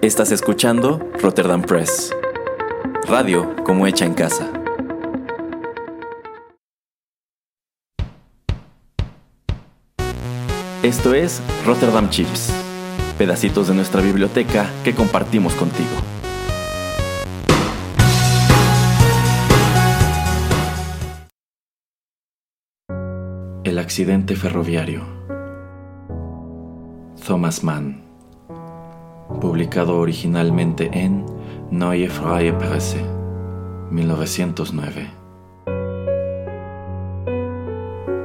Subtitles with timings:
[0.00, 2.14] Estás escuchando Rotterdam Press.
[3.08, 4.48] Radio como hecha en casa.
[10.84, 12.52] Esto es Rotterdam Chips,
[13.18, 15.90] pedacitos de nuestra biblioteca que compartimos contigo.
[23.64, 25.02] El accidente ferroviario.
[27.26, 28.07] Thomas Mann.
[29.40, 31.24] Publicado originalmente en
[31.70, 33.00] Neue Freie Presse,
[33.88, 35.10] 1909.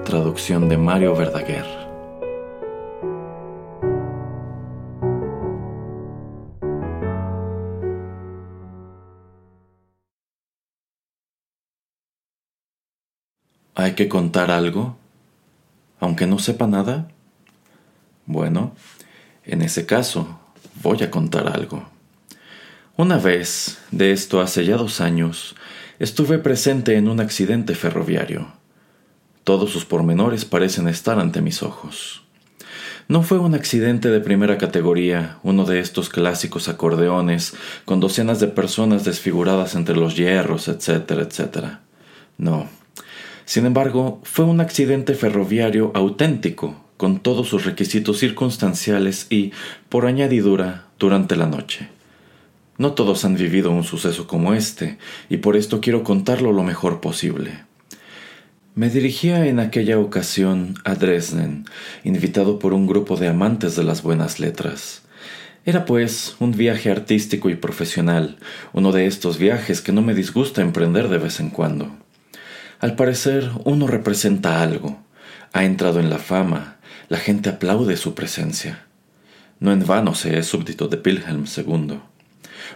[0.04, 1.66] Traducción de Mario Verdaguer.
[13.76, 14.96] ¿Hay que contar algo?
[16.00, 17.08] Aunque no sepa nada.
[18.26, 18.72] Bueno,
[19.44, 20.40] en ese caso,
[20.82, 21.88] voy a contar algo.
[22.96, 25.56] Una vez, de esto hace ya dos años,
[26.00, 28.48] estuve presente en un accidente ferroviario.
[29.44, 32.24] Todos sus pormenores parecen estar ante mis ojos.
[33.08, 37.54] No fue un accidente de primera categoría, uno de estos clásicos acordeones,
[37.86, 41.82] con docenas de personas desfiguradas entre los hierros, etcétera, etcétera.
[42.38, 42.70] No.
[43.46, 49.52] Sin embargo, fue un accidente ferroviario auténtico, con todos sus requisitos circunstanciales y,
[49.90, 51.90] por añadidura, durante la noche.
[52.78, 57.02] No todos han vivido un suceso como este, y por esto quiero contarlo lo mejor
[57.02, 57.66] posible.
[58.74, 61.66] Me dirigía en aquella ocasión a Dresden,
[62.06, 65.02] invitado por un grupo de amantes de las buenas letras.
[65.66, 68.38] Era pues un viaje artístico y profesional,
[68.72, 71.98] uno de estos viajes que no me disgusta emprender de vez en cuando.
[72.80, 75.04] Al parecer uno representa algo,
[75.52, 76.78] ha entrado en la fama,
[77.14, 78.88] la gente aplaude su presencia.
[79.60, 82.00] No en vano se es súbdito de Wilhelm II.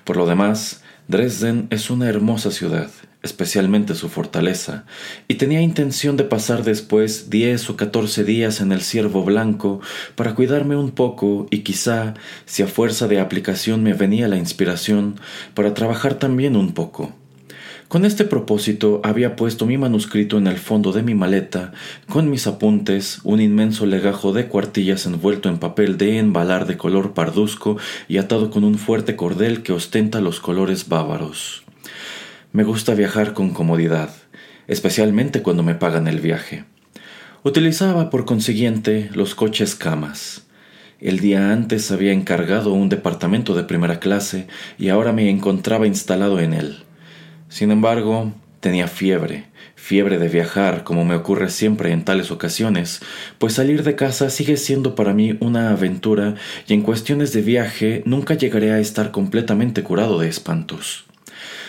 [0.03, 2.91] Por lo demás, Dresden es una hermosa ciudad,
[3.23, 4.85] especialmente su fortaleza,
[5.27, 9.81] y tenía intención de pasar después diez o catorce días en el ciervo blanco
[10.14, 12.14] para cuidarme un poco y quizá,
[12.45, 15.19] si a fuerza de aplicación me venía la inspiración,
[15.55, 17.11] para trabajar también un poco.
[17.87, 21.71] Con este propósito había puesto mi manuscrito en el fondo de mi maleta,
[22.09, 27.14] con mis apuntes, un inmenso legajo de cuartillas envuelto en papel de embalar de color
[27.14, 27.77] parduzco
[28.09, 31.64] y atado con un fuerte cordel que ostenta los colores bávaros.
[32.52, 34.14] Me gusta viajar con comodidad,
[34.67, 36.65] especialmente cuando me pagan el viaje.
[37.43, 40.45] Utilizaba, por consiguiente, los coches camas.
[40.99, 46.42] El día antes había encargado un departamento de primera clase y ahora me encontraba instalado
[46.42, 46.83] en él.
[47.49, 52.99] Sin embargo, tenía fiebre, fiebre de viajar, como me ocurre siempre en tales ocasiones,
[53.37, 56.36] pues salir de casa sigue siendo para mí una aventura
[56.67, 61.05] y en cuestiones de viaje nunca llegaré a estar completamente curado de espantos.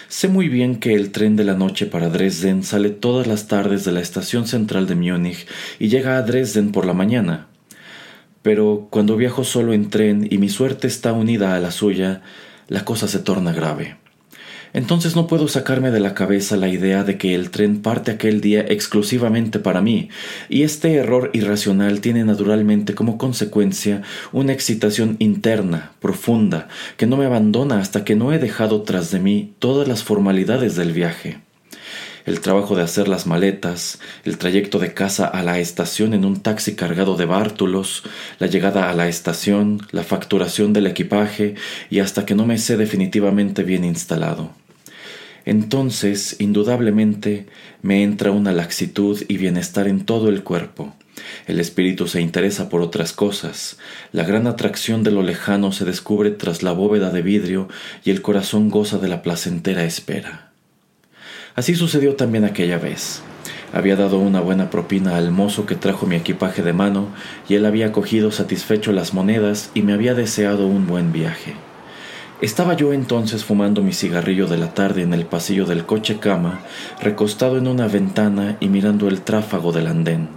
[0.09, 3.85] Sé muy bien que el tren de la noche para Dresden sale todas las tardes
[3.85, 5.47] de la estación central de Múnich
[5.79, 7.47] y llega a Dresden por la mañana.
[8.41, 12.23] Pero cuando viajo solo en tren y mi suerte está unida a la suya,
[12.69, 13.97] la cosa se torna grave.
[14.73, 18.41] Entonces no puedo sacarme de la cabeza la idea de que el tren parte aquel
[18.41, 20.09] día exclusivamente para mí,
[20.49, 24.03] y este error irracional tiene naturalmente como consecuencia
[24.33, 29.21] una excitación interna, profunda, que no me abandona hasta que no he dejado tras de
[29.21, 31.48] mí todas las formalidades del viaje
[32.29, 36.41] el trabajo de hacer las maletas, el trayecto de casa a la estación en un
[36.41, 38.03] taxi cargado de bártulos,
[38.39, 41.55] la llegada a la estación, la facturación del equipaje
[41.89, 44.51] y hasta que no me sé definitivamente bien instalado.
[45.47, 47.47] Entonces, indudablemente,
[47.81, 50.95] me entra una laxitud y bienestar en todo el cuerpo.
[51.47, 53.79] El espíritu se interesa por otras cosas,
[54.13, 57.69] la gran atracción de lo lejano se descubre tras la bóveda de vidrio
[58.05, 60.48] y el corazón goza de la placentera espera.
[61.59, 63.21] Así sucedió también aquella vez.
[63.73, 67.09] Había dado una buena propina al mozo que trajo mi equipaje de mano
[67.49, 71.57] y él había cogido satisfecho las monedas y me había deseado un buen viaje.
[72.41, 76.61] Estaba yo entonces fumando mi cigarrillo de la tarde en el pasillo del coche cama,
[77.03, 80.29] recostado en una ventana y mirando el tráfago del andén.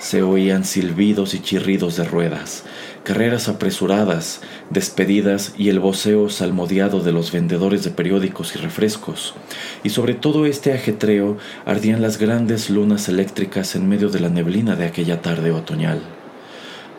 [0.00, 2.64] Se oían silbidos y chirridos de ruedas,
[3.04, 4.40] carreras apresuradas,
[4.70, 9.34] despedidas y el voceo salmodiado de los vendedores de periódicos y refrescos.
[9.82, 14.76] Y sobre todo este ajetreo ardían las grandes lunas eléctricas en medio de la neblina
[14.76, 16.00] de aquella tarde otoñal.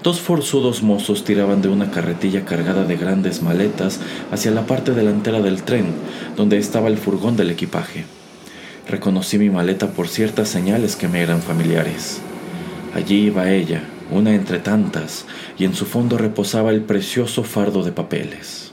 [0.02, 4.00] Dos forzudos mozos tiraban de una carretilla cargada de grandes maletas
[4.32, 5.88] hacia la parte delantera del tren,
[6.38, 8.06] donde estaba el furgón del equipaje.
[8.88, 12.22] Reconocí mi maleta por ciertas señales que me eran familiares.
[12.96, 15.26] Allí iba ella, una entre tantas,
[15.58, 18.72] y en su fondo reposaba el precioso fardo de papeles.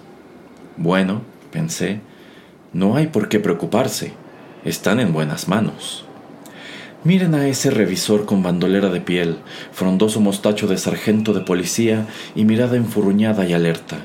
[0.76, 1.22] Bueno,
[1.52, 2.00] pensé,
[2.72, 4.12] no hay por qué preocuparse,
[4.64, 6.04] están en buenas manos.
[7.04, 9.36] Miren a ese revisor con bandolera de piel,
[9.72, 13.98] frondoso mostacho de sargento de policía y mirada enfurruñada y alerta.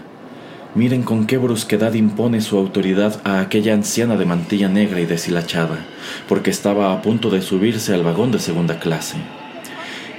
[0.75, 5.85] Miren con qué brusquedad impone su autoridad a aquella anciana de mantilla negra y deshilachada,
[6.29, 9.17] porque estaba a punto de subirse al vagón de segunda clase.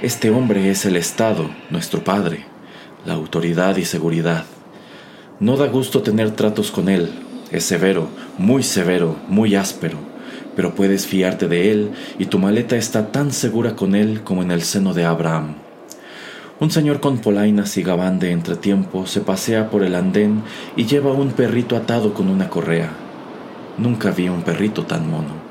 [0.03, 2.43] Este hombre es el Estado, nuestro Padre,
[3.05, 4.43] la autoridad y seguridad.
[5.39, 7.09] No da gusto tener tratos con él,
[7.51, 9.97] es severo, muy severo, muy áspero,
[10.57, 14.51] pero puedes fiarte de él y tu maleta está tan segura con él como en
[14.51, 15.55] el seno de Abraham.
[16.59, 20.43] Un señor con polainas y gabán de entretiempo se pasea por el andén
[20.75, 22.91] y lleva un perrito atado con una correa.
[23.77, 25.42] Nunca vi un perrito tan mono.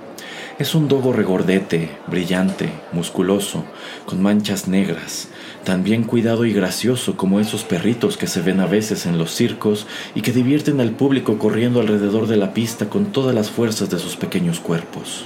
[0.62, 3.64] Es un dogo regordete, brillante, musculoso,
[4.06, 5.26] con manchas negras,
[5.64, 9.32] tan bien cuidado y gracioso como esos perritos que se ven a veces en los
[9.34, 13.90] circos y que divierten al público corriendo alrededor de la pista con todas las fuerzas
[13.90, 15.24] de sus pequeños cuerpos.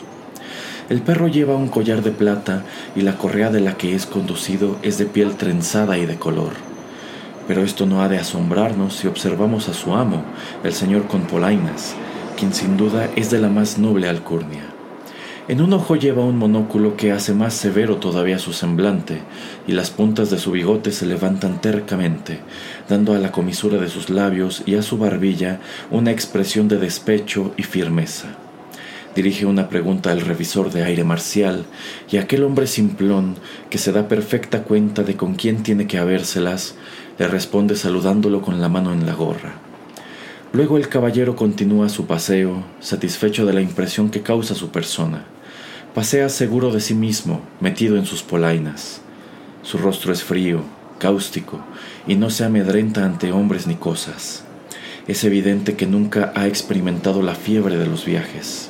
[0.89, 4.79] El perro lleva un collar de plata y la correa de la que es conducido
[4.81, 6.53] es de piel trenzada y de color.
[7.47, 10.25] Pero esto no ha de asombrarnos si observamos a su amo,
[10.65, 11.95] el señor con polainas,
[12.39, 14.76] quien sin duda es de la más noble alcurnia.
[15.49, 19.21] En un ojo lleva un monóculo que hace más severo todavía su semblante,
[19.69, 22.41] y las puntas de su bigote se levantan tercamente,
[22.89, 25.61] dando a la comisura de sus labios y a su barbilla
[25.93, 28.37] una expresión de despecho y firmeza
[29.17, 31.65] dirige una pregunta al revisor de aire marcial
[32.11, 33.37] y aquel hombre simplón
[33.71, 36.75] que se da perfecta cuenta de con quién tiene que habérselas,
[37.19, 39.55] le responde saludándolo con la mano en la gorra.
[40.53, 45.25] Luego el caballero continúa su paseo, satisfecho de la impresión que causa su persona.
[45.97, 49.01] Pasea seguro de sí mismo, metido en sus polainas.
[49.63, 50.61] Su rostro es frío,
[50.99, 51.61] cáustico,
[52.07, 54.45] y no se amedrenta ante hombres ni cosas.
[55.09, 58.69] Es evidente que nunca ha experimentado la fiebre de los viajes.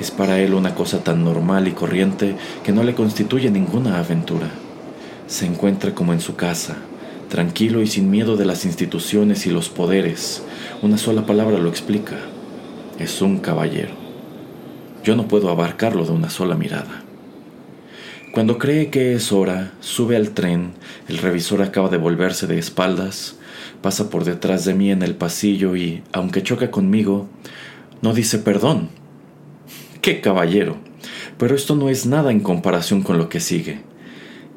[0.00, 2.34] Es para él una cosa tan normal y corriente
[2.64, 4.50] que no le constituye ninguna aventura.
[5.28, 6.78] Se encuentra como en su casa,
[7.28, 10.42] tranquilo y sin miedo de las instituciones y los poderes.
[10.82, 12.16] Una sola palabra lo explica.
[12.98, 13.97] Es un caballero.
[15.04, 17.02] Yo no puedo abarcarlo de una sola mirada.
[18.32, 20.72] Cuando cree que es hora, sube al tren,
[21.08, 23.36] el revisor acaba de volverse de espaldas,
[23.80, 27.26] pasa por detrás de mí en el pasillo y, aunque choca conmigo,
[28.02, 28.90] no dice perdón,
[30.02, 30.76] ¡Qué caballero!
[31.38, 33.80] Pero esto no es nada en comparación con lo que sigue.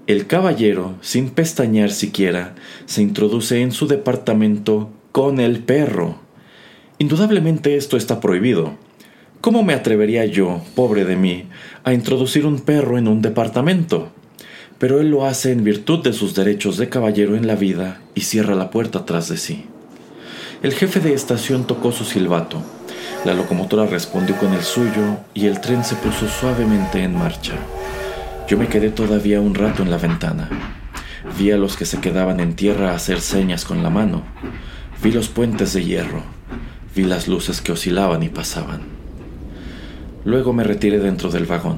[0.07, 2.55] El caballero, sin pestañear siquiera,
[2.85, 6.19] se introduce en su departamento con el perro.
[6.99, 8.77] Indudablemente esto está prohibido.
[9.41, 11.45] ¿Cómo me atrevería yo, pobre de mí,
[11.83, 14.11] a introducir un perro en un departamento?
[14.77, 18.21] Pero él lo hace en virtud de sus derechos de caballero en la vida y
[18.21, 19.65] cierra la puerta tras de sí.
[20.63, 22.61] El jefe de estación tocó su silbato
[23.23, 27.53] la locomotora respondió con el suyo y el tren se puso suavemente en marcha.
[28.47, 30.49] Yo me quedé todavía un rato en la ventana.
[31.37, 34.23] Vi a los que se quedaban en tierra hacer señas con la mano.
[35.03, 36.23] Vi los puentes de hierro.
[36.95, 39.00] Vi las luces que oscilaban y pasaban.
[40.23, 41.77] Luego me retiré dentro del vagón.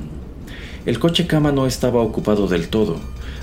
[0.86, 2.98] El coche cama no estaba ocupado del todo,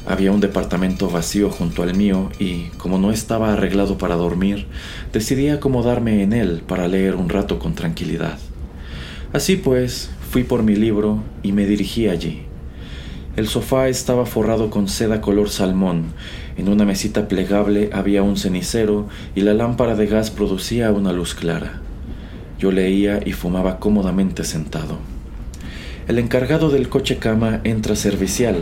[0.06, 4.66] había un departamento vacío junto al mío y, como no estaba arreglado para dormir,
[5.12, 8.38] decidí acomodarme en él para leer un rato con tranquilidad.
[9.32, 12.42] Así pues, fui por mi libro y me dirigí allí.
[13.36, 16.12] El sofá estaba forrado con seda color salmón,
[16.56, 21.34] en una mesita plegable había un cenicero y la lámpara de gas producía una luz
[21.34, 21.80] clara.
[22.60, 24.98] Yo leía y fumaba cómodamente sentado.
[26.06, 28.56] El encargado del coche cama entra servicial,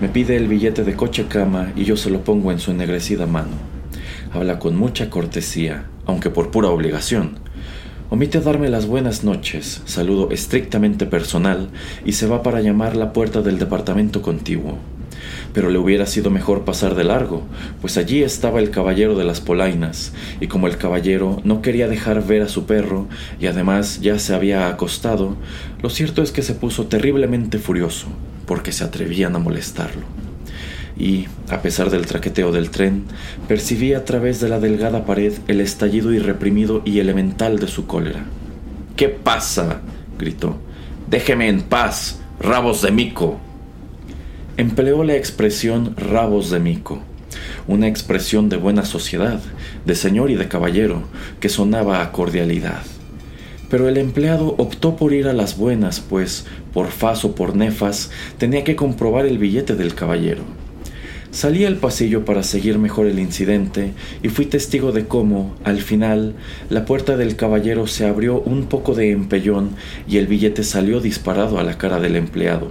[0.00, 3.26] me pide el billete de coche cama y yo se lo pongo en su ennegrecida
[3.26, 3.52] mano.
[4.32, 7.32] Habla con mucha cortesía, aunque por pura obligación.
[8.08, 11.68] Omite darme las buenas noches, saludo estrictamente personal
[12.06, 14.78] y se va para llamar la puerta del departamento contiguo.
[15.54, 17.44] Pero le hubiera sido mejor pasar de largo,
[17.80, 22.26] pues allí estaba el caballero de las polainas, y como el caballero no quería dejar
[22.26, 23.08] ver a su perro
[23.40, 25.36] y además ya se había acostado,
[25.80, 28.08] lo cierto es que se puso terriblemente furioso
[28.46, 30.02] porque se atrevían a molestarlo.
[30.96, 33.04] Y, a pesar del traqueteo del tren,
[33.48, 38.26] percibí a través de la delgada pared el estallido irreprimido y elemental de su cólera.
[38.96, 39.80] ¿Qué pasa?
[40.18, 40.56] gritó.
[41.08, 43.40] Déjeme en paz, rabos de mico.
[44.56, 47.00] Empleó la expresión rabos de mico,
[47.66, 49.40] una expresión de buena sociedad,
[49.84, 51.02] de señor y de caballero,
[51.40, 52.84] que sonaba a cordialidad.
[53.68, 58.12] Pero el empleado optó por ir a las buenas, pues, por faz o por nefas,
[58.38, 60.42] tenía que comprobar el billete del caballero.
[61.32, 63.92] Salí al pasillo para seguir mejor el incidente
[64.22, 66.34] y fui testigo de cómo, al final,
[66.70, 69.70] la puerta del caballero se abrió un poco de empellón
[70.08, 72.68] y el billete salió disparado a la cara del empleado.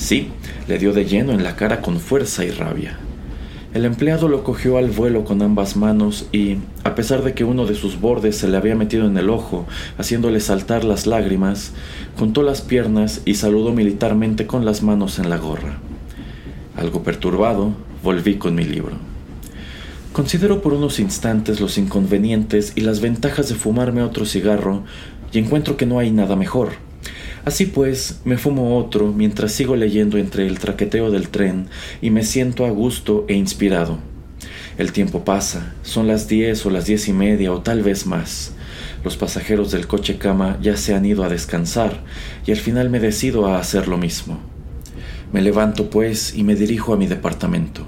[0.00, 0.28] Sí,
[0.66, 2.96] le dio de lleno en la cara con fuerza y rabia.
[3.74, 7.66] El empleado lo cogió al vuelo con ambas manos y, a pesar de que uno
[7.66, 9.66] de sus bordes se le había metido en el ojo,
[9.98, 11.72] haciéndole saltar las lágrimas,
[12.18, 15.78] juntó las piernas y saludó militarmente con las manos en la gorra.
[16.76, 18.96] Algo perturbado, volví con mi libro.
[20.14, 24.82] Considero por unos instantes los inconvenientes y las ventajas de fumarme otro cigarro
[25.30, 26.89] y encuentro que no hay nada mejor.
[27.44, 31.68] Así pues, me fumo otro mientras sigo leyendo entre el traqueteo del tren
[32.02, 33.98] y me siento a gusto e inspirado.
[34.78, 38.52] El tiempo pasa, son las diez o las diez y media o tal vez más.
[39.04, 42.00] Los pasajeros del coche cama ya se han ido a descansar
[42.46, 44.38] y al final me decido a hacer lo mismo.
[45.32, 47.86] Me levanto pues y me dirijo a mi departamento.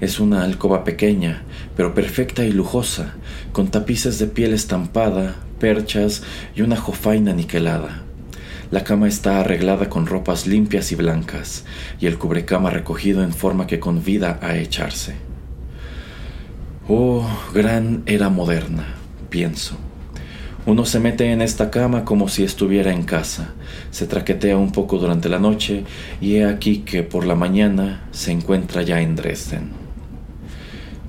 [0.00, 1.42] Es una alcoba pequeña,
[1.74, 3.14] pero perfecta y lujosa,
[3.52, 6.22] con tapices de piel estampada, perchas
[6.54, 8.05] y una jofaina niquelada.
[8.70, 11.64] La cama está arreglada con ropas limpias y blancas,
[12.00, 15.14] y el cubrecama recogido en forma que convida a echarse.
[16.88, 18.94] Oh, gran era moderna,
[19.30, 19.76] pienso.
[20.66, 23.54] Uno se mete en esta cama como si estuviera en casa,
[23.92, 25.84] se traquetea un poco durante la noche
[26.20, 29.70] y he aquí que por la mañana se encuentra ya en Dresden.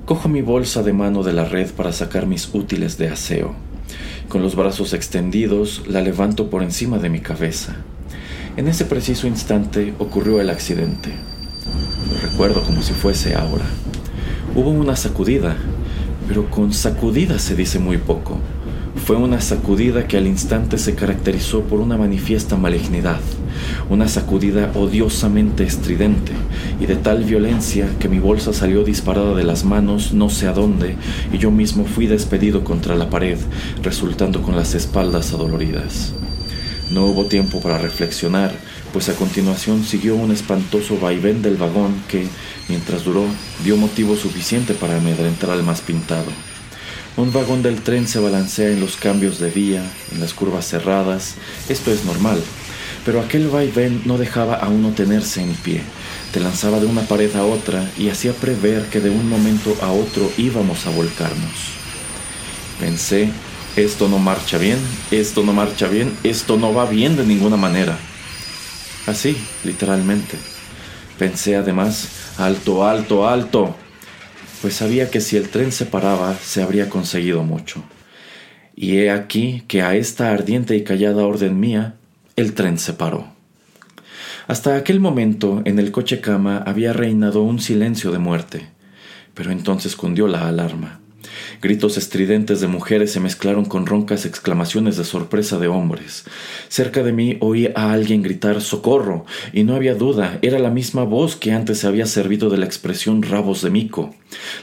[0.04, 3.67] Cojo mi bolsa de mano de la red para sacar mis útiles de aseo.
[4.28, 7.76] Con los brazos extendidos la levanto por encima de mi cabeza.
[8.58, 11.14] En ese preciso instante ocurrió el accidente.
[12.12, 13.64] Lo recuerdo como si fuese ahora.
[14.54, 15.56] Hubo una sacudida,
[16.28, 18.36] pero con sacudida se dice muy poco.
[19.06, 23.20] Fue una sacudida que al instante se caracterizó por una manifiesta malignidad,
[23.90, 26.32] una sacudida odiosamente estridente
[26.80, 30.52] y de tal violencia que mi bolsa salió disparada de las manos no sé a
[30.52, 30.96] dónde
[31.32, 33.38] y yo mismo fui despedido contra la pared,
[33.82, 36.12] resultando con las espaldas adoloridas.
[36.90, 38.52] No hubo tiempo para reflexionar,
[38.92, 42.26] pues a continuación siguió un espantoso vaivén del vagón que,
[42.68, 43.24] mientras duró,
[43.62, 46.30] dio motivo suficiente para amedrentar al más pintado.
[47.18, 51.34] Un vagón del tren se balancea en los cambios de vía, en las curvas cerradas,
[51.68, 52.40] esto es normal,
[53.04, 55.82] pero aquel vaivén no dejaba a uno tenerse en pie,
[56.32, 59.90] te lanzaba de una pared a otra y hacía prever que de un momento a
[59.90, 61.76] otro íbamos a volcarnos.
[62.80, 63.30] Pensé,
[63.76, 64.78] esto no marcha bien,
[65.10, 67.98] esto no marcha bien, esto no va bien de ninguna manera.
[69.06, 70.36] Así, literalmente.
[71.18, 73.74] Pensé además, alto, alto, alto
[74.60, 77.82] pues sabía que si el tren se paraba se habría conseguido mucho.
[78.74, 81.96] Y he aquí que a esta ardiente y callada orden mía,
[82.38, 83.26] el tren se paró.
[84.46, 88.68] Hasta aquel momento en el coche cama había reinado un silencio de muerte,
[89.34, 91.00] pero entonces cundió la alarma.
[91.60, 96.26] Gritos estridentes de mujeres se mezclaron con roncas exclamaciones de sorpresa de hombres.
[96.68, 99.26] Cerca de mí oí a alguien gritar ¡Socorro!
[99.52, 102.66] y no había duda, era la misma voz que antes se había servido de la
[102.66, 104.14] expresión rabos de mico,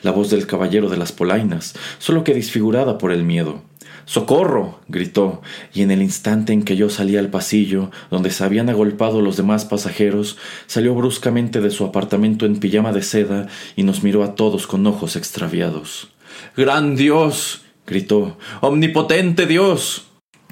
[0.01, 3.61] la voz del caballero de las polainas, solo que disfigurada por el miedo.
[4.05, 4.79] ¡Socorro!
[4.87, 5.41] gritó,
[5.73, 9.35] y en el instante en que yo salí al pasillo, donde se habían agolpado los
[9.35, 14.35] demás pasajeros, salió bruscamente de su apartamento en pijama de seda y nos miró a
[14.35, 16.09] todos con ojos extraviados.
[16.55, 20.07] Gran Dios, gritó, omnipotente Dios.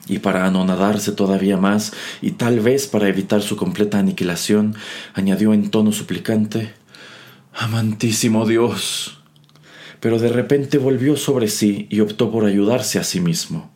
[0.07, 4.75] Y para anonadarse todavía más, y tal vez para evitar su completa aniquilación,
[5.13, 6.73] añadió en tono suplicante,
[7.53, 9.22] Amantísimo Dios.
[10.03, 13.71] Pero de repente volvió sobre sí y optó por ayudarse a sí mismo.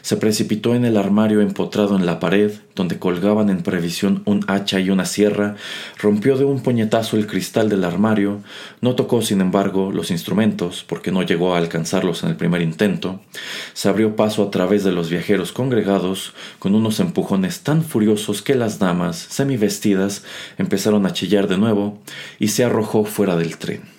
[0.00, 4.78] Se precipitó en el armario empotrado en la pared, donde colgaban en previsión un hacha
[4.78, 5.56] y una sierra,
[5.98, 8.42] rompió de un puñetazo el cristal del armario,
[8.80, 13.20] no tocó, sin embargo, los instrumentos, porque no llegó a alcanzarlos en el primer intento,
[13.72, 18.54] se abrió paso a través de los viajeros congregados, con unos empujones tan furiosos que
[18.54, 20.22] las damas, semivestidas,
[20.58, 21.98] empezaron a chillar de nuevo,
[22.38, 23.91] y se arrojó fuera del tren.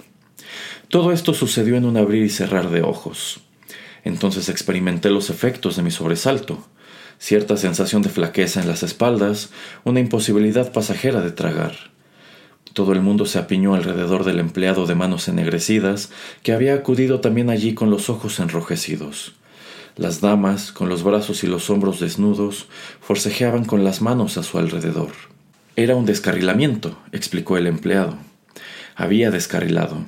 [0.93, 3.39] Todo esto sucedió en un abrir y cerrar de ojos.
[4.03, 6.67] Entonces experimenté los efectos de mi sobresalto,
[7.17, 9.50] cierta sensación de flaqueza en las espaldas,
[9.85, 11.73] una imposibilidad pasajera de tragar.
[12.73, 16.12] Todo el mundo se apiñó alrededor del empleado de manos ennegrecidas,
[16.43, 19.33] que había acudido también allí con los ojos enrojecidos.
[19.95, 22.67] Las damas, con los brazos y los hombros desnudos,
[23.01, 25.09] forcejeaban con las manos a su alrededor.
[25.75, 28.15] Era un descarrilamiento, explicó el empleado.
[28.95, 30.05] Había descarrilado.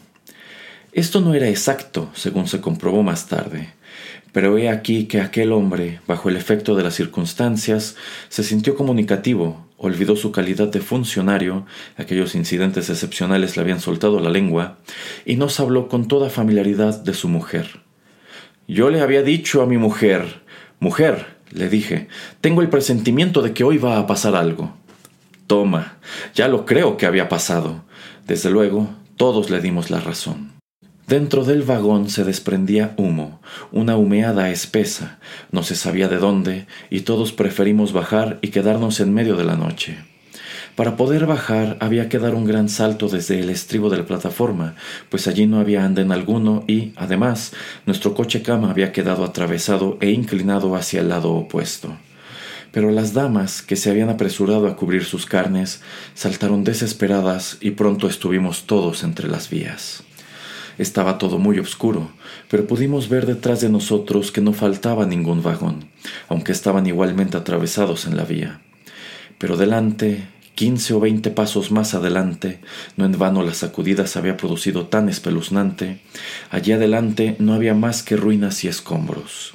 [0.95, 3.67] Esto no era exacto, según se comprobó más tarde.
[4.31, 7.97] Pero he aquí que aquel hombre, bajo el efecto de las circunstancias,
[8.29, 11.65] se sintió comunicativo, olvidó su calidad de funcionario,
[11.97, 14.77] aquellos incidentes excepcionales le habían soltado la lengua,
[15.25, 17.81] y nos habló con toda familiaridad de su mujer.
[18.65, 20.43] Yo le había dicho a mi mujer,
[20.79, 22.07] mujer, le dije,
[22.39, 24.77] tengo el presentimiento de que hoy va a pasar algo.
[25.45, 25.97] Toma,
[26.33, 27.83] ya lo creo que había pasado.
[28.25, 30.54] Desde luego, todos le dimos la razón.
[31.07, 33.39] Dentro del vagón se desprendía humo,
[33.71, 35.19] una humeada espesa,
[35.51, 39.55] no se sabía de dónde, y todos preferimos bajar y quedarnos en medio de la
[39.55, 39.99] noche.
[40.75, 44.73] Para poder bajar había que dar un gran salto desde el estribo de la plataforma,
[45.09, 47.53] pues allí no había andén alguno y, además,
[47.85, 51.95] nuestro coche cama había quedado atravesado e inclinado hacia el lado opuesto.
[52.71, 55.83] Pero las damas, que se habían apresurado a cubrir sus carnes,
[56.15, 60.03] saltaron desesperadas y pronto estuvimos todos entre las vías.
[60.77, 62.09] Estaba todo muy oscuro,
[62.49, 65.85] pero pudimos ver detrás de nosotros que no faltaba ningún vagón,
[66.27, 68.61] aunque estaban igualmente atravesados en la vía.
[69.37, 72.59] Pero delante, quince o veinte pasos más adelante,
[72.97, 75.99] no en vano las sacudidas había producido tan espeluznante,
[76.49, 79.53] allí adelante no había más que ruinas y escombros.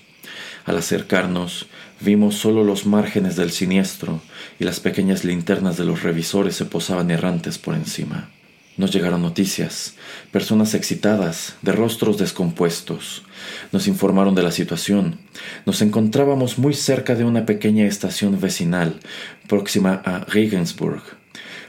[0.65, 1.67] Al acercarnos,
[2.01, 4.21] vimos solo los márgenes del siniestro
[4.59, 8.31] y las pequeñas linternas de los revisores se posaban errantes por encima.
[8.81, 9.97] Nos llegaron noticias,
[10.33, 13.25] personas excitadas, de rostros descompuestos.
[13.73, 15.19] Nos informaron de la situación.
[15.67, 18.99] Nos encontrábamos muy cerca de una pequeña estación vecinal,
[19.49, 21.03] próxima a Regensburg.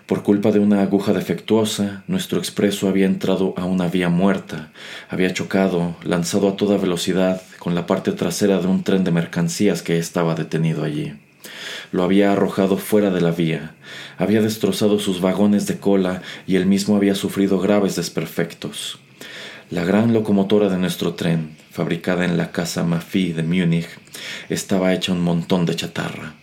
[0.06, 4.72] Por culpa de una aguja defectuosa, nuestro expreso había entrado a una vía muerta,
[5.10, 9.82] había chocado, lanzado a toda velocidad, con la parte trasera de un tren de mercancías
[9.82, 11.14] que estaba detenido allí
[11.92, 13.76] lo había arrojado fuera de la vía,
[14.18, 19.00] había destrozado sus vagones de cola y él mismo había sufrido graves desperfectos.
[19.70, 23.88] La gran locomotora de nuestro tren, fabricada en la casa Maffei de Múnich,
[24.50, 26.34] estaba hecha un montón de chatarra.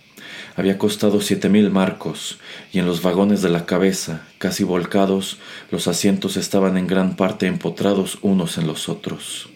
[0.56, 2.38] Había costado siete mil marcos,
[2.72, 5.38] y en los vagones de la cabeza, casi volcados,
[5.70, 9.50] los asientos estaban en gran parte empotrados unos en los otros.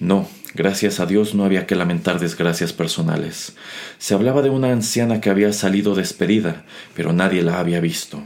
[0.00, 3.54] No, Gracias a Dios no había que lamentar desgracias personales.
[3.98, 6.64] Se hablaba de una anciana que había salido despedida,
[6.94, 8.22] pero nadie la había visto.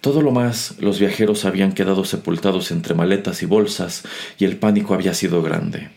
[0.00, 4.04] Todo lo más, los viajeros habían quedado sepultados entre maletas y bolsas,
[4.38, 5.90] y el pánico había sido grande.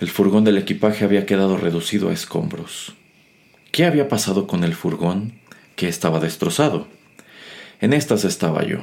[0.00, 2.94] El furgón del equipaje había quedado reducido a escombros.
[3.70, 5.34] ¿Qué había pasado con el furgón?
[5.76, 6.88] Que estaba destrozado.
[7.80, 8.80] En estas estaba yo.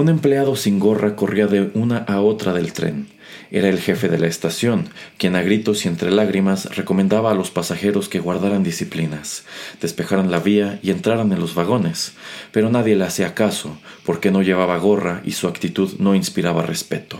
[0.00, 3.08] Un empleado sin gorra corría de una a otra del tren.
[3.50, 7.50] Era el jefe de la estación, quien a gritos y entre lágrimas recomendaba a los
[7.50, 9.44] pasajeros que guardaran disciplinas,
[9.78, 12.14] despejaran la vía y entraran en los vagones,
[12.50, 17.18] pero nadie le hacía caso, porque no llevaba gorra y su actitud no inspiraba respeto.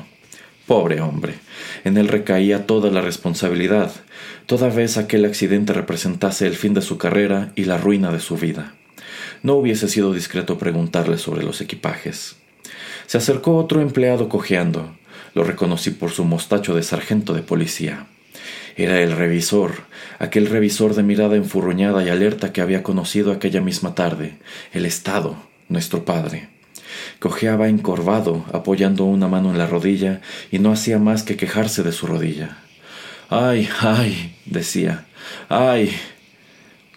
[0.67, 1.35] Pobre hombre,
[1.85, 3.93] en él recaía toda la responsabilidad,
[4.47, 8.39] toda vez aquel accidente representase el fin de su carrera y la ruina de su
[8.39, 8.73] vida.
[9.43, 12.40] No hubiese sido discreto preguntarle sobre los equipajes.
[13.11, 14.89] Se acercó otro empleado cojeando,
[15.35, 18.07] lo reconocí por su mostacho de sargento de policía.
[18.77, 19.73] Era el revisor,
[20.21, 24.37] aquel revisor de mirada enfurruñada y alerta que había conocido aquella misma tarde,
[24.73, 25.35] el Estado,
[25.69, 26.51] nuestro padre.
[27.19, 30.21] Cojeaba encorvado, apoyando una mano en la rodilla,
[30.53, 32.59] y no hacía más que quejarse de su rodilla.
[33.29, 35.05] Ay, ay, decía.
[35.49, 35.91] Ay.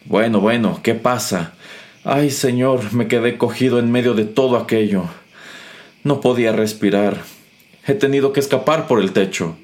[0.06, 1.54] Bueno, bueno, ¿qué pasa?
[2.04, 5.10] Ay, señor, me quedé cogido en medio de todo aquello.
[6.04, 7.22] No podía respirar.
[7.88, 9.56] He tenido que escapar por el techo.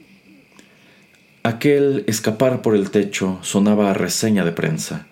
[1.43, 5.07] Aquel escapar por el techo sonaba a reseña de prensa.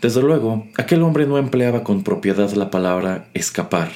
[0.00, 3.90] Desde luego, aquel hombre no empleaba con propiedad la palabra escapar.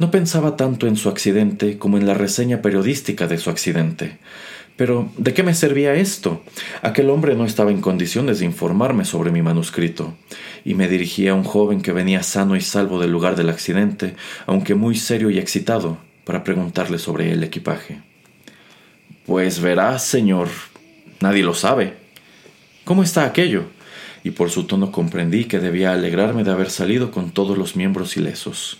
[0.00, 4.18] No pensaba tanto en su accidente como en la reseña periodística de su accidente.
[4.80, 6.42] Pero, ¿de qué me servía esto?
[6.80, 10.14] Aquel hombre no estaba en condiciones de informarme sobre mi manuscrito,
[10.64, 14.14] y me dirigía a un joven que venía sano y salvo del lugar del accidente,
[14.46, 18.00] aunque muy serio y excitado, para preguntarle sobre el equipaje.
[19.26, 20.48] Pues verás, señor,
[21.20, 21.96] nadie lo sabe.
[22.84, 23.64] ¿Cómo está aquello?
[24.24, 28.16] Y por su tono comprendí que debía alegrarme de haber salido con todos los miembros
[28.16, 28.78] ilesos.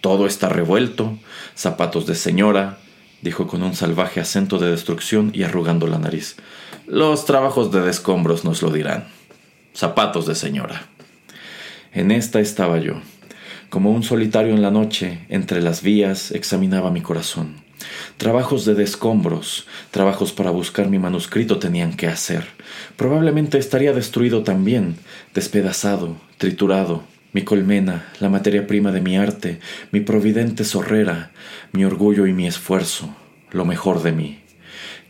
[0.00, 1.18] Todo está revuelto,
[1.54, 2.78] zapatos de señora,
[3.24, 6.36] dijo con un salvaje acento de destrucción y arrugando la nariz.
[6.86, 9.06] Los trabajos de descombros nos lo dirán.
[9.74, 10.86] Zapatos de señora.
[11.92, 13.00] En esta estaba yo,
[13.70, 17.64] como un solitario en la noche, entre las vías, examinaba mi corazón.
[18.18, 22.44] Trabajos de descombros, trabajos para buscar mi manuscrito tenían que hacer.
[22.96, 24.96] Probablemente estaría destruido también,
[25.32, 27.04] despedazado, triturado,
[27.34, 29.58] mi colmena, la materia prima de mi arte,
[29.90, 31.32] mi providente zorrera,
[31.72, 33.14] mi orgullo y mi esfuerzo,
[33.50, 34.38] lo mejor de mí.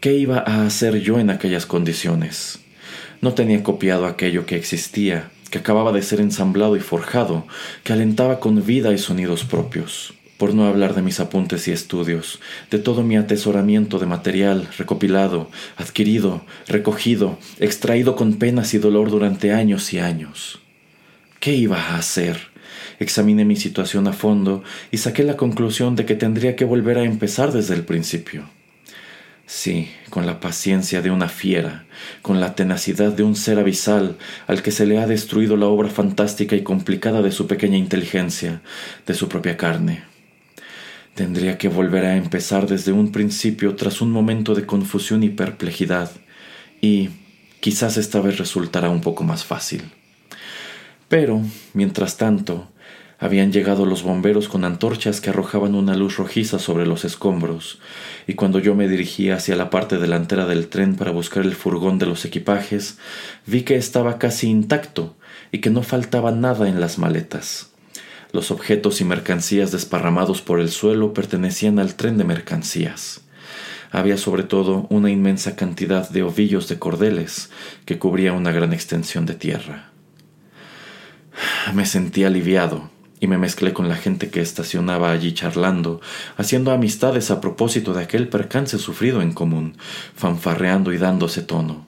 [0.01, 2.61] ¿Qué iba a hacer yo en aquellas condiciones?
[3.21, 7.47] No tenía copiado aquello que existía, que acababa de ser ensamblado y forjado,
[7.83, 10.15] que alentaba con vida y sonidos propios.
[10.39, 15.51] Por no hablar de mis apuntes y estudios, de todo mi atesoramiento de material recopilado,
[15.77, 20.64] adquirido, recogido, extraído con penas y dolor durante años y años.
[21.45, 22.39] ¿Qué iba a hacer?
[22.99, 27.05] Examiné mi situación a fondo y saqué la conclusión de que tendría que volver a
[27.05, 28.49] empezar desde el principio.
[29.45, 31.85] Sí, con la paciencia de una fiera,
[32.23, 35.91] con la tenacidad de un ser abisal al que se le ha destruido la obra
[35.91, 38.63] fantástica y complicada de su pequeña inteligencia,
[39.07, 40.03] de su propia carne.
[41.15, 46.11] Tendría que volver a empezar desde un principio tras un momento de confusión y perplejidad,
[46.81, 47.11] y
[47.61, 49.83] quizás esta vez resultará un poco más fácil.
[51.15, 51.41] Pero,
[51.75, 52.67] mientras tanto,
[53.21, 57.79] habían llegado los bomberos con antorchas que arrojaban una luz rojiza sobre los escombros,
[58.27, 62.01] y cuando yo me dirigía hacia la parte delantera del tren para buscar el furgón
[62.01, 62.99] de los equipajes,
[63.47, 65.15] vi que estaba casi intacto
[65.53, 67.71] y que no faltaba nada en las maletas.
[68.33, 73.21] Los objetos y mercancías desparramados por el suelo pertenecían al tren de mercancías.
[73.93, 77.51] Había sobre todo una inmensa cantidad de ovillos de cordeles
[77.85, 79.94] que cubría una gran extensión de tierra.
[81.75, 86.01] Me sentí aliviado y me mezclé con la gente que estacionaba allí charlando,
[86.37, 89.77] haciendo amistades a propósito de aquel percance sufrido en común,
[90.15, 91.87] fanfarreando y dándose tono.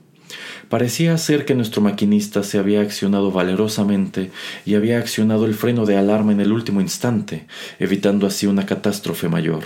[0.69, 4.33] Parecía ser que nuestro maquinista se había accionado valerosamente
[4.65, 7.47] y había accionado el freno de alarma en el último instante,
[7.79, 9.63] evitando así una catástrofe mayor.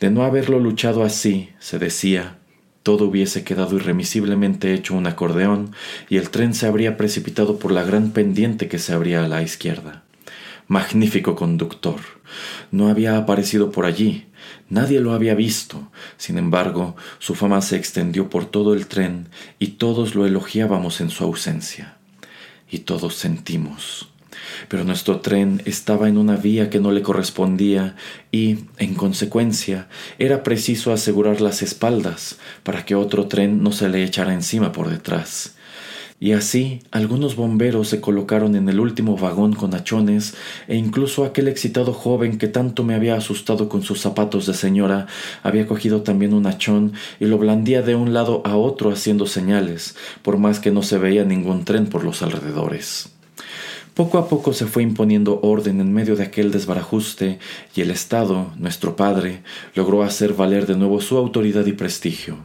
[0.00, 2.37] De no haberlo luchado así, se decía,
[2.88, 5.72] todo hubiese quedado irremisiblemente hecho un acordeón
[6.08, 9.42] y el tren se habría precipitado por la gran pendiente que se abría a la
[9.42, 10.04] izquierda.
[10.68, 12.00] Magnífico conductor.
[12.70, 14.28] No había aparecido por allí,
[14.70, 15.92] nadie lo había visto.
[16.16, 21.10] Sin embargo, su fama se extendió por todo el tren y todos lo elogiábamos en
[21.10, 21.98] su ausencia.
[22.70, 24.07] Y todos sentimos.
[24.68, 27.96] Pero nuestro tren estaba en una vía que no le correspondía
[28.30, 34.04] y, en consecuencia, era preciso asegurar las espaldas para que otro tren no se le
[34.04, 35.54] echara encima por detrás
[36.20, 40.34] y así algunos bomberos se colocaron en el último vagón con hachones,
[40.66, 45.06] e incluso aquel excitado joven que tanto me había asustado con sus zapatos de señora
[45.42, 49.96] había cogido también un hachón y lo blandía de un lado a otro haciendo señales,
[50.22, 53.17] por más que no se veía ningún tren por los alrededores.
[53.98, 57.40] Poco a poco se fue imponiendo orden en medio de aquel desbarajuste
[57.74, 59.42] y el Estado, nuestro padre,
[59.74, 62.36] logró hacer valer de nuevo su autoridad y prestigio.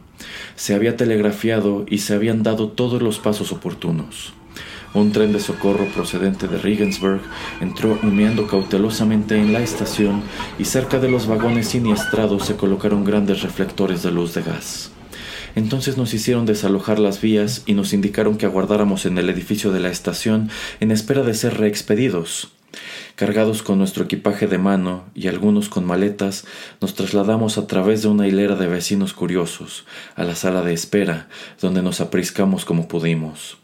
[0.56, 4.32] Se había telegrafiado y se habían dado todos los pasos oportunos.
[4.94, 7.20] Un tren de socorro procedente de Regensburg
[7.60, 10.24] entró humeando cautelosamente en la estación
[10.58, 14.93] y cerca de los vagones siniestrados se colocaron grandes reflectores de luz de gas.
[15.54, 19.80] Entonces nos hicieron desalojar las vías y nos indicaron que aguardáramos en el edificio de
[19.80, 22.52] la estación en espera de ser reexpedidos.
[23.14, 26.44] Cargados con nuestro equipaje de mano y algunos con maletas,
[26.80, 29.84] nos trasladamos a través de una hilera de vecinos curiosos
[30.16, 31.28] a la sala de espera,
[31.60, 33.58] donde nos apriscamos como pudimos.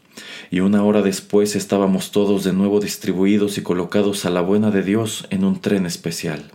[0.49, 4.83] Y una hora después estábamos todos de nuevo distribuidos y colocados a la buena de
[4.83, 6.51] Dios en un tren especial.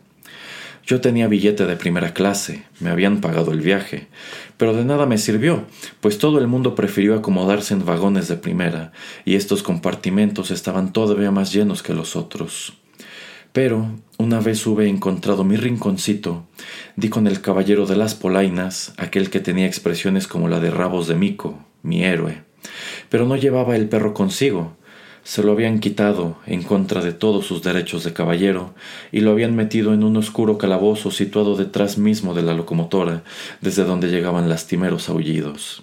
[0.87, 4.07] Yo tenía billete de primera clase, me habían pagado el viaje,
[4.57, 5.65] pero de nada me sirvió,
[6.01, 8.93] pues todo el mundo prefirió acomodarse en vagones de primera,
[9.25, 12.75] y estos compartimentos estaban todavía más llenos que los otros.
[13.53, 16.47] Pero, una vez hube encontrado mi rinconcito,
[16.95, 21.09] di con el caballero de las polainas, aquel que tenía expresiones como la de Rabos
[21.09, 22.45] de Mico, mi héroe,
[23.09, 24.76] pero no llevaba el perro consigo,
[25.27, 28.75] se lo habían quitado en contra de todos sus derechos de caballero
[29.11, 33.25] y lo habían metido en un oscuro calabozo situado detrás mismo de la locomotora,
[33.61, 35.83] desde donde llegaban lastimeros aullidos.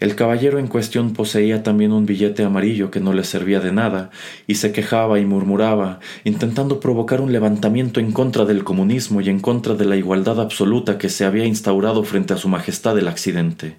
[0.00, 4.08] El caballero en cuestión poseía también un billete amarillo que no le servía de nada,
[4.46, 9.40] y se quejaba y murmuraba, intentando provocar un levantamiento en contra del comunismo y en
[9.40, 13.76] contra de la igualdad absoluta que se había instaurado frente a su majestad el accidente.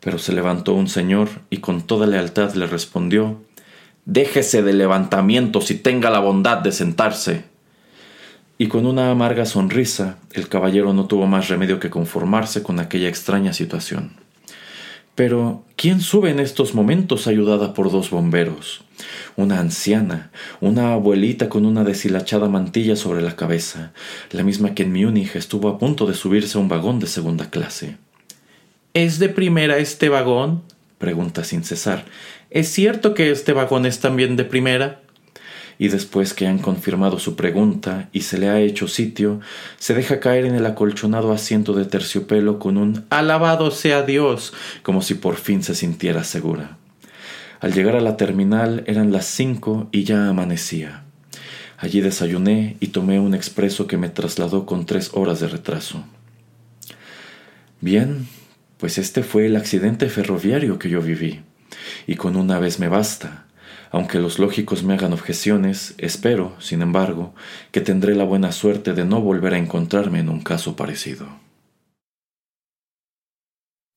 [0.00, 3.38] Pero se levantó un señor y con toda lealtad le respondió
[4.06, 7.44] Déjese de levantamientos y tenga la bondad de sentarse.
[8.58, 13.08] Y con una amarga sonrisa, el caballero no tuvo más remedio que conformarse con aquella
[13.08, 14.12] extraña situación.
[15.14, 18.84] Pero, ¿quién sube en estos momentos ayudada por dos bomberos?
[19.36, 23.92] Una anciana, una abuelita con una deshilachada mantilla sobre la cabeza,
[24.32, 27.48] la misma que en Múnich estuvo a punto de subirse a un vagón de segunda
[27.48, 27.96] clase.
[28.92, 30.62] ¿Es de primera este vagón?
[30.98, 32.04] pregunta sin cesar.
[32.54, 35.00] ¿Es cierto que este vagón es también de primera?
[35.76, 39.40] Y después que han confirmado su pregunta y se le ha hecho sitio,
[39.76, 44.52] se deja caer en el acolchonado asiento de terciopelo con un Alabado sea Dios,
[44.84, 46.78] como si por fin se sintiera segura.
[47.58, 51.02] Al llegar a la terminal eran las cinco y ya amanecía.
[51.76, 56.04] Allí desayuné y tomé un expreso que me trasladó con tres horas de retraso.
[57.80, 58.28] Bien,
[58.78, 61.40] pues este fue el accidente ferroviario que yo viví,
[62.06, 63.46] y con una vez me basta.
[63.90, 67.34] Aunque los lógicos me hagan objeciones, espero, sin embargo,
[67.70, 71.26] que tendré la buena suerte de no volver a encontrarme en un caso parecido.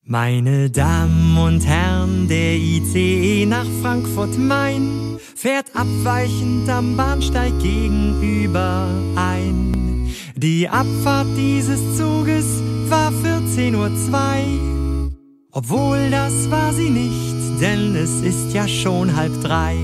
[0.10, 10.08] Meine Damen und Herren, der ICE nach Frankfurt Main fährt abweichend am Bahnsteig gegenüber ein.
[10.36, 12.46] Die Abfahrt dieses Zuges
[12.88, 15.12] war 14.02 Uhr.
[15.52, 19.76] Obwohl das war sie nicht, denn es ist ja schon halb drei.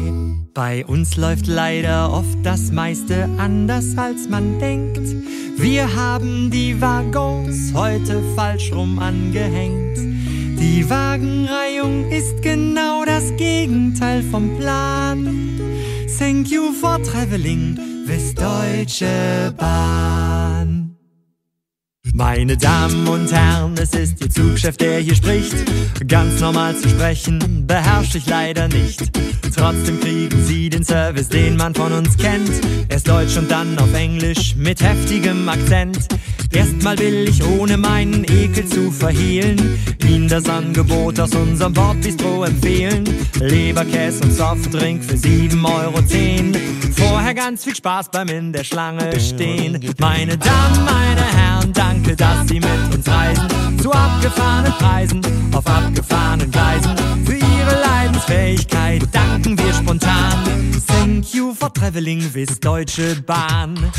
[0.53, 5.01] Bei uns läuft leider oft das meiste anders als man denkt.
[5.57, 9.97] Wir haben die Waggons heute falsch rum angehängt.
[10.59, 15.59] Die Wagenreihung ist genau das Gegenteil vom Plan.
[16.19, 20.82] Thank you for traveling with Deutsche Bahn.
[22.15, 25.55] Meine Damen und Herren, es ist Ihr Zugchef, der hier spricht.
[26.07, 29.01] Ganz normal zu sprechen, beherrsche ich leider nicht.
[29.55, 32.51] Trotzdem kriegen Sie den Service, den man von uns kennt.
[32.87, 36.07] Erst Deutsch und dann auf Englisch mit heftigem Akzent.
[36.53, 43.05] Erstmal will ich, ohne meinen Ekel zu verhehlen, Ihnen das Angebot aus unserem Bordbistro empfehlen.
[43.39, 46.03] Leberkäse und Softdrink für 7,10 Euro.
[46.95, 49.79] Vorher ganz viel Spaß beim in der Schlange stehen.
[49.97, 51.22] Meine Damen, meine
[54.23, 55.21] abgefahrenen Preisen,
[55.53, 56.95] auf abgefahrenen Gleisen.
[57.25, 60.33] Für Ihre Leidensfähigkeit danken wir spontan.
[60.87, 63.91] Thank you for traveling with Deutsche Bahn.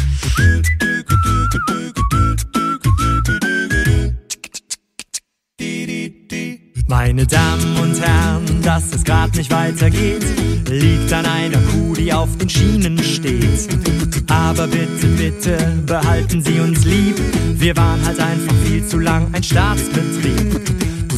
[6.86, 10.24] Meine Damen und Herren, dass es grad nicht weitergeht,
[10.68, 13.68] liegt an einer Kuh, die auf den Schienen steht.
[14.30, 17.16] Aber bitte, bitte, behalten Sie uns lieb,
[17.54, 20.60] wir waren halt einfach viel zu lang ein Staatsbetrieb.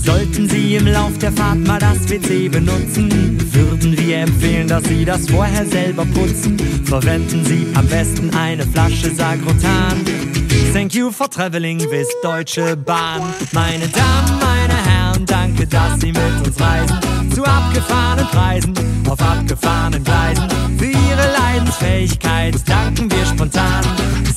[0.05, 3.11] Sollten Sie im Lauf der Fahrt mal das WC benutzen,
[3.53, 6.57] würden wir empfehlen, dass Sie das vorher selber putzen.
[6.85, 10.05] Verwenden Sie am besten eine Flasche Sagrotan.
[10.73, 13.23] Thank you for traveling with Deutsche Bahn.
[13.53, 16.99] Meine Damen, meine Herren, danke, dass Sie mit uns reisen.
[17.35, 18.75] Zu abgefahrenen Preisen,
[19.09, 20.49] auf abgefahrenen Gleisen.
[20.79, 23.83] Für Ihre Leidensfähigkeit danken wir spontan.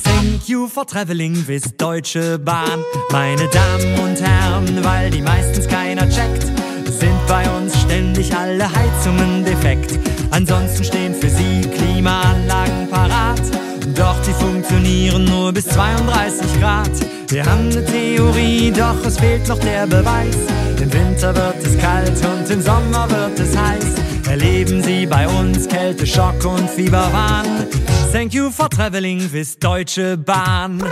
[0.02, 2.84] Thank you for traveling with Deutsche Bahn.
[3.10, 6.44] Meine Damen und Herren, weil die meistens keiner checkt,
[6.86, 9.98] sind bei uns ständig alle Heizungen defekt.
[10.30, 13.59] Ansonsten stehen für Sie Klimaanlagen parat.
[14.00, 16.90] Doch die funktionieren nur bis 32 Grad.
[17.28, 20.38] Wir haben eine Theorie, doch es fehlt noch der Beweis.
[20.80, 23.84] Im Winter wird es kalt und im Sommer wird es heiß.
[24.26, 27.66] Erleben Sie bei uns Kälte, Schock und Fieberwahn.
[28.10, 30.82] Thank you for traveling with Deutsche Bahn.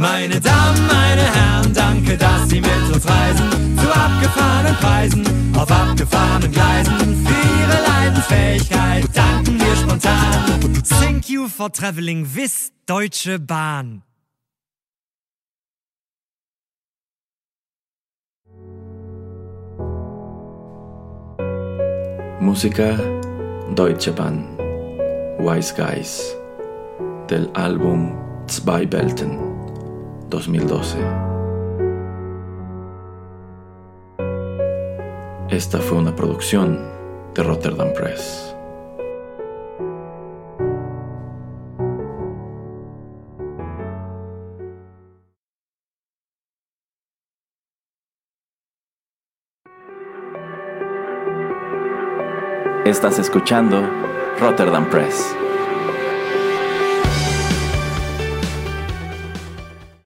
[0.00, 3.76] Meine Damen, meine Herren, danke, dass Sie mit uns reisen.
[3.76, 6.96] Zu abgefahrenen Preisen, auf abgefahrenen Gleisen.
[7.26, 10.82] Für Ihre Leidensfähigkeit danken wir spontan.
[11.02, 14.02] Thank you for traveling with Deutsche Bahn.
[22.40, 22.98] Música
[23.74, 24.56] Deutsche Bahn,
[25.38, 26.34] Wise Guys,
[27.28, 28.16] del álbum
[28.50, 29.49] Zwei Welten,
[30.30, 30.98] 2012.
[35.50, 36.78] Esta fue una producción
[37.34, 38.54] de Rotterdam Press.
[52.86, 53.82] Estás escuchando
[54.40, 55.36] Rotterdam Press.